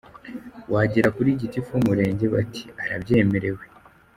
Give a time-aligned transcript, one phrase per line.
[0.73, 3.63] Wagera kuri gitifu w’umurenge bati ‘arabyemerewe’.